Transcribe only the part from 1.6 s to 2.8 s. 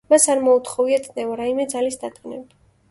ძალის დატანება.